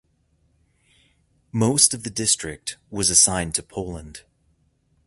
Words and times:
Most 1.51 1.93
of 1.93 2.01
the 2.01 2.09
district 2.09 2.77
was 2.89 3.11
assigned 3.11 3.53
to 3.53 3.61
Poland. 3.61 4.23